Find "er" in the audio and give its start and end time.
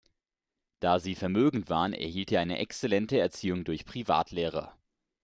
2.31-2.41